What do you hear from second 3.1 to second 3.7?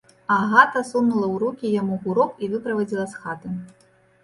з хаты.